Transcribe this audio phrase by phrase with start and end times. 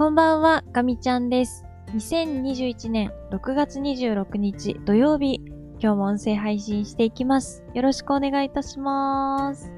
[0.00, 1.66] こんばんは、ガミちゃんです。
[1.88, 5.42] 2021年6月26日土曜日、
[5.78, 7.62] 今日も音声配信していきます。
[7.74, 9.70] よろしくお願いいたします。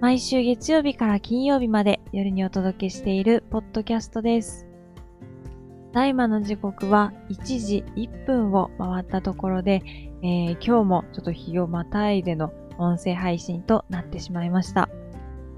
[0.00, 4.66] 毎週月曜日から金曜日まで夜にお届けしているポッドキャストです。
[5.92, 9.82] 大麻の時刻は1時1分を回ったところで、
[10.24, 14.88] えー今日もちょっと日をまたいでの音声配信となってしまいました。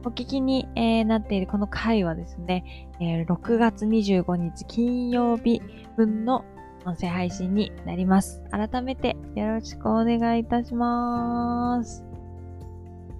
[0.08, 5.60] お聞きに、えーなっているこの回はですね、えー6月25日金曜日
[5.98, 6.46] 分の
[6.86, 8.42] 音声配信になります。
[8.50, 12.06] 改めてよろしくお願いいたします。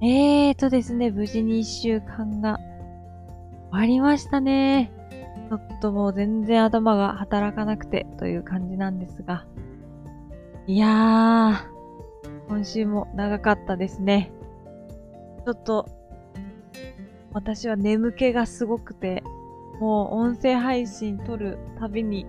[0.01, 2.59] えーとですね、無事に1週間が
[3.70, 4.91] 終わりましたね。
[5.50, 9.45] ちょっともう全然頭が働かなくてという感じなんですが。
[10.66, 14.33] いやー、今週も長かったですね。
[15.45, 15.98] ちょっと
[17.38, 19.23] 私は眠気がすごくて、
[19.78, 22.27] もう音声配信撮るたびに、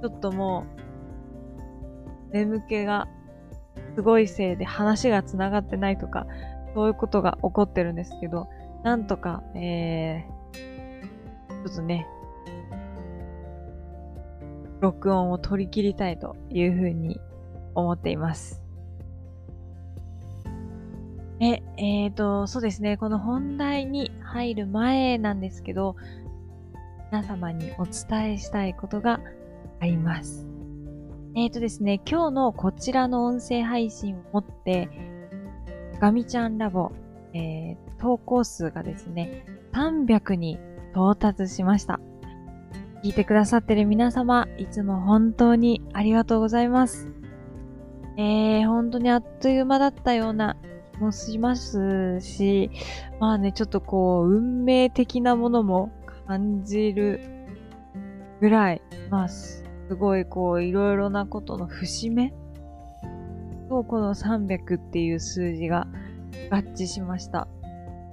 [0.00, 0.64] ちょっとも
[2.30, 3.08] う、眠気が
[3.96, 6.28] すごいせいで話が繋がってないとか、
[6.72, 8.46] そういうことが起こってるんですけど、
[8.84, 12.06] なんとか、えー、ちょっとね、
[14.80, 17.20] 録音を取り切りたいというふうに
[17.74, 18.61] 思っています。
[21.42, 25.96] え、えーと、そうですね、この本題に入る前なんですけど、
[27.10, 29.20] 皆様にお伝えしたいことが
[29.80, 30.46] あります。
[31.34, 34.88] えーとですね、今日のこちらの音声配信をもって、
[36.00, 36.92] ガミちゃんラボ、
[37.34, 40.58] えー投稿数がですね、300に
[40.90, 42.00] 到達しました。
[43.04, 47.08] 聞いてくださってる皆様、いつも本当にありがとうございます。
[48.16, 50.56] えー、本当にあっという間だったような
[51.02, 52.70] もしますし、
[53.20, 55.90] まあね、ちょっとこう、運命的なものも
[56.26, 57.20] 感じる
[58.40, 59.64] ぐらい、まあ、す
[59.98, 62.32] ごいこう、いろいろなことの節目
[63.68, 65.86] と、この300っていう数字が
[66.50, 67.48] 合致しました。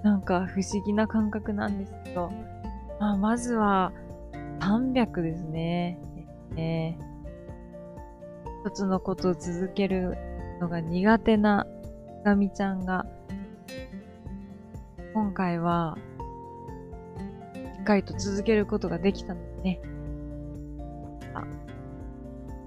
[0.03, 2.31] なんか不思議な感覚なんですけど、
[2.99, 3.91] まあ、まずは
[4.59, 5.99] 300ですね。
[6.57, 7.09] えー
[8.66, 10.17] 一つのことを続ける
[10.59, 11.66] のが苦手な
[12.24, 13.06] ガミちゃんが、
[15.13, 15.97] 今回は、
[17.56, 19.81] しっかりと続けることができたのでね。
[21.34, 21.44] あ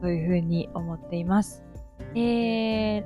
[0.01, 1.62] そういうふうに思っています。
[2.15, 3.03] えー、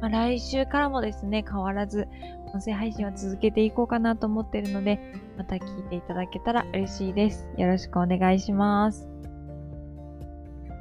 [0.00, 2.06] まあ、来週からもですね、変わらず、
[2.52, 5.00] 音声配信は続けていこうかなと思っているので、
[5.36, 7.48] また聞いていただけたら嬉しいです。
[7.56, 9.08] よろしくお願いします。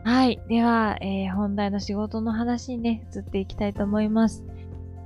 [0.04, 0.40] はい。
[0.48, 4.44] では、えー本題の仕事の話にね、移っていきたいと思います。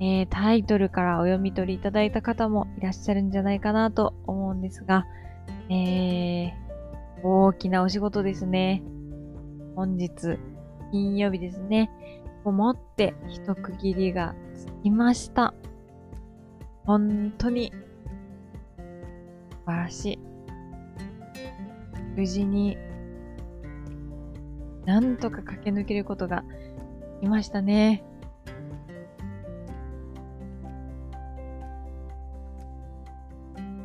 [0.00, 5.06] えータイトルからお読み取りいただいた方もいらっしゃるんじゃないかなと思うんですが、
[5.68, 6.64] えー
[7.22, 8.82] 大きなお仕事ですね。
[9.76, 10.38] 本日、
[10.92, 11.90] 金曜日ですね。
[12.44, 15.54] をもって一区切りがつきました。
[16.84, 17.72] 本当に
[18.76, 20.18] 素晴らしい。
[22.14, 22.76] 無事に
[24.84, 26.44] なんとか駆け抜けることが
[27.20, 28.04] できましたね。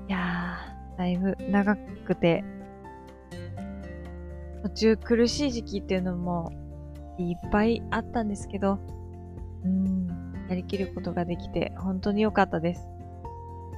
[0.08, 0.58] いや、
[0.98, 2.44] だいぶ長くて、
[4.64, 6.52] 途中苦しい時期っていうのも
[7.18, 8.80] いっぱいあったんですけど、
[9.64, 10.08] うん、
[10.50, 12.88] やりきることができて本当に良かったです。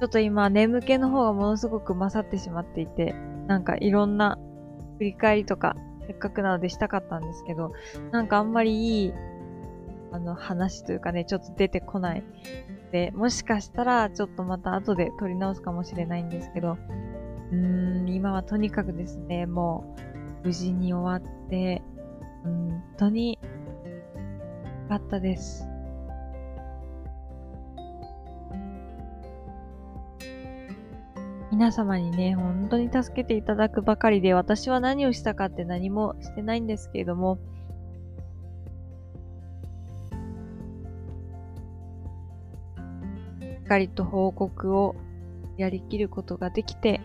[0.00, 3.14] ちょっと今眠気の方がものすごく勝ってしまっていて、
[3.46, 4.38] なんかいろんな
[4.98, 5.76] 振り返りとか
[6.12, 7.72] せっかくなのでしたかったんですけど、
[8.10, 9.12] なんかあんまりいい、
[10.12, 12.22] あの話というかね、ちょっと出てこない。
[12.92, 16.76] で、もしかしたらちょっとまた後で撮り直すかもしれないんですけど、
[17.50, 19.96] うーん、今はとにかくですね、も
[20.42, 21.80] う無事に終わって、
[22.44, 23.38] 本当に
[24.82, 25.71] 良かったです。
[31.62, 37.38] 皆様にね、本当に助けていただくばかりで、私は何をしたかって何もしてないんですけれども、
[43.40, 44.96] しっかりと報告を
[45.56, 47.00] やりきることができて、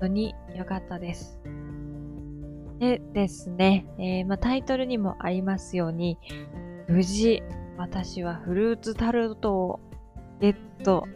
[0.00, 1.38] 当に良かったです。
[2.78, 6.16] でですね、えーまあ、タイトルにもありますように、
[6.88, 7.42] 無事、
[7.76, 9.80] 私はフルーツタルトを
[10.40, 11.06] ゲット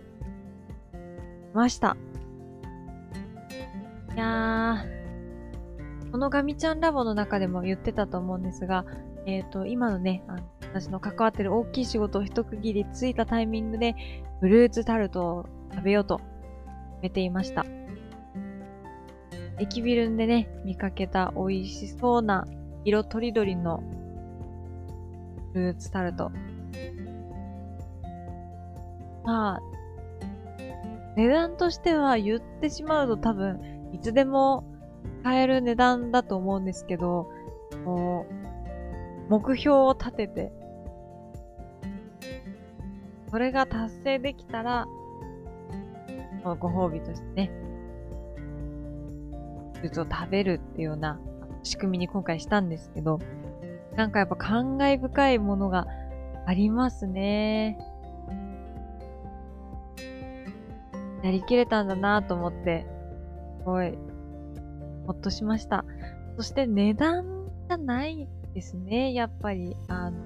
[1.50, 1.96] しました。
[4.16, 8.86] いやー、このガミちゃんラボの中でも言ってたと思うんですが、
[9.26, 13.94] えっ、と、今のね、あの私の関わってる大きい仕事を一区切りついたタイミングで、
[14.40, 16.28] フルーツタルトを食べようと決
[17.02, 17.66] めていました。
[19.58, 22.46] 駅ビルンでね、見かけた美味しそうな
[22.86, 23.82] 色とりどりの
[25.52, 26.32] フルーツタルト。
[29.24, 29.60] まあ、
[31.16, 34.64] 値段としては言ってしまうと多分、いつでも
[35.24, 37.30] 買える値段だと思うんですけど、
[37.86, 40.52] こう、目標を立てて、
[43.30, 44.86] それが達成できたら、
[46.44, 47.50] ご褒美としてね、
[49.76, 51.18] フルーツを食べるっていうような
[51.62, 53.18] 仕組みに今回したんですけど、
[53.96, 55.86] なんかやっぱ感慨深いものが
[56.44, 57.78] ありますね。
[61.22, 62.86] やりきれたんだなと思って、
[63.66, 63.92] ごい、
[65.06, 65.84] ほっとしました。
[66.36, 69.76] そして値段じゃないですね、やっぱり。
[69.88, 70.16] あの、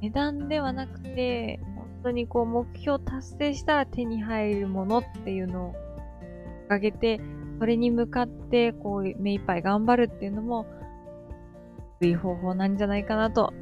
[0.00, 5.74] 値段ではなくて、本当にこう目標達成したら手に入るものっていうのを
[6.68, 7.20] 掲げて、
[7.60, 10.66] それに向かってこう目いっぱい頑張るっていうのも、
[12.00, 13.52] いい方法なんじゃないかなと、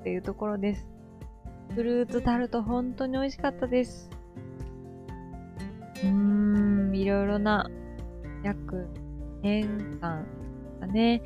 [0.00, 0.86] っていうところです。
[1.74, 4.10] フルーツタルト本当に美味しかったです。
[7.18, 7.70] ろいろな
[8.44, 8.86] 約
[9.42, 10.26] 年間
[10.80, 11.22] だね、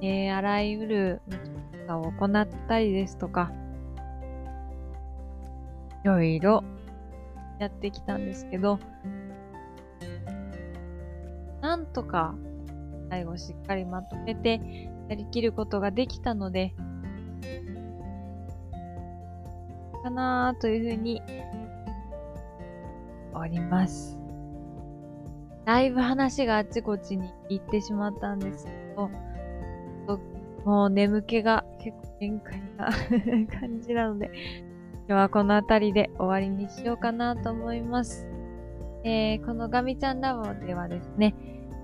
[0.00, 3.50] えー、あらゆる調査を行ったりですとか、
[6.04, 6.64] いろいろ
[7.58, 8.78] やってきたんですけど、
[11.60, 12.34] なんとか
[13.10, 14.60] 最後しっかりまとめて
[15.08, 16.74] やりきることができたので、
[20.02, 21.22] かなというふうに
[23.34, 24.21] おります。
[25.64, 29.10] だいぶ話があちこちに行ってしまったんですけど、
[30.64, 32.86] もう眠気が結構限界な
[33.60, 34.30] 感じなので、
[35.08, 38.28] 今日はこの辺りで終わりにしようかなと思います。
[39.04, 41.34] えー、このガミちゃんラボではですね、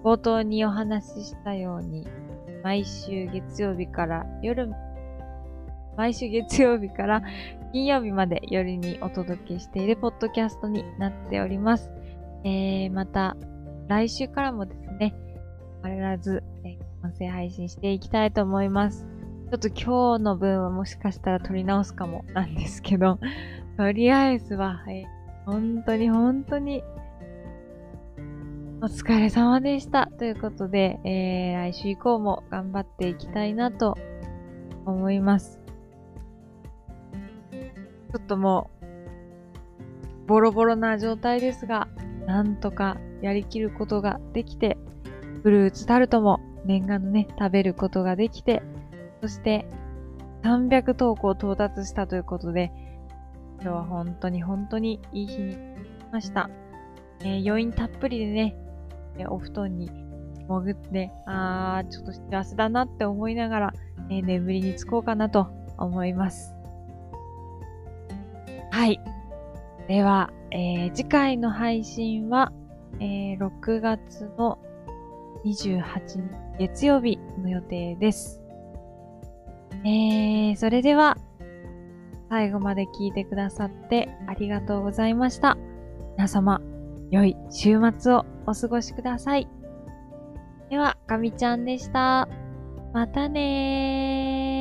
[0.05, 2.07] 冒頭にお話ししたように、
[2.63, 4.71] 毎週月曜日から夜、
[5.97, 7.23] 毎週月曜日から
[7.73, 11.91] 金曜日まで夜にお届けしているポッドキャストになっております。
[12.45, 13.37] えー、また、
[13.89, 15.15] 来週からもですね、
[15.83, 19.07] 変わらず、え、音声配信していきたいと思います。
[19.51, 23.19] ちょっと今日の分はもしかしたら撮り直すかもなんですけど、
[23.79, 25.07] とりあえずは、えー、
[25.47, 26.85] 本当に本当に
[28.83, 30.07] お疲れ様でした。
[30.19, 33.97] ということで、えー、来週以降も頑張っていきたいなと
[34.85, 35.59] 思います。
[38.13, 41.89] ちょっともう、ボロボロな状態ですが、
[42.27, 44.79] なんとかやりきることができて、
[45.43, 48.63] フルーツタルトも念願のね、食べることができて、
[49.23, 49.67] そして
[50.43, 52.71] 300投稿到達したということで、
[53.61, 56.49] 今日は本当に本当にいい日になりました。
[57.21, 58.57] えー、余韻たっぷりでね、
[59.19, 59.91] えお布団に
[60.49, 63.73] 潜って、あー、ちょっと幸せだなって思いながら、
[64.11, 66.55] えー、眠りにつこうかなと思います。
[68.71, 69.01] はい。
[69.89, 72.53] では、えー、次回の配信は、
[73.01, 74.59] えー、6月の
[75.45, 78.43] 28日月曜日の予定です。
[79.85, 81.17] えー、それでは、
[82.29, 85.57] 最後まで聞いてくださってありがとうございました。
[86.17, 86.61] 皆様、
[87.11, 89.49] 良い週末をお過ごしください。
[90.69, 92.29] では、かみちゃんでした。
[92.93, 94.58] またねー。